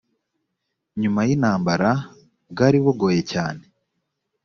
nyuma 1.01 1.21
y 1.27 1.29
intambara 1.35 1.91
bwari 2.51 2.77
bugoye 2.83 3.21
cyane 3.31 3.63